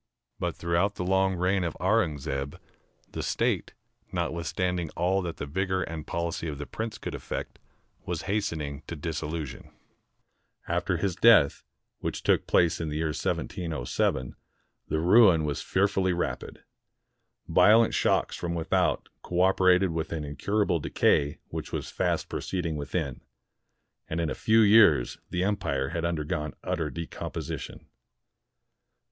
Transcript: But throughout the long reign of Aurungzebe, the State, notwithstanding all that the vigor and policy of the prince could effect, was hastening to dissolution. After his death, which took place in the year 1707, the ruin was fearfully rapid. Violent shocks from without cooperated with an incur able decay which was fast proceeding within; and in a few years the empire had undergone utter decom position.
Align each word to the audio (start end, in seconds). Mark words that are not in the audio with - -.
But 0.39 0.55
throughout 0.55 0.95
the 0.95 1.03
long 1.03 1.35
reign 1.35 1.63
of 1.63 1.77
Aurungzebe, 1.79 2.57
the 3.11 3.21
State, 3.21 3.75
notwithstanding 4.11 4.89
all 4.95 5.21
that 5.21 5.37
the 5.37 5.45
vigor 5.45 5.83
and 5.83 6.07
policy 6.07 6.47
of 6.47 6.57
the 6.57 6.65
prince 6.65 6.97
could 6.97 7.13
effect, 7.13 7.59
was 8.03 8.23
hastening 8.23 8.81
to 8.87 8.95
dissolution. 8.95 9.71
After 10.67 10.97
his 10.97 11.15
death, 11.15 11.63
which 11.99 12.23
took 12.23 12.47
place 12.47 12.81
in 12.81 12.89
the 12.89 12.95
year 12.97 13.09
1707, 13.09 14.35
the 14.87 14.99
ruin 14.99 15.45
was 15.45 15.61
fearfully 15.61 16.13
rapid. 16.13 16.63
Violent 17.47 17.93
shocks 17.93 18.35
from 18.35 18.55
without 18.55 19.07
cooperated 19.21 19.91
with 19.91 20.11
an 20.11 20.23
incur 20.23 20.63
able 20.63 20.79
decay 20.79 21.37
which 21.49 21.71
was 21.71 21.91
fast 21.91 22.27
proceeding 22.27 22.75
within; 22.75 23.21
and 24.09 24.19
in 24.19 24.31
a 24.31 24.33
few 24.33 24.61
years 24.61 25.19
the 25.29 25.43
empire 25.43 25.89
had 25.89 26.03
undergone 26.05 26.55
utter 26.63 26.89
decom 26.89 27.31
position. 27.31 27.85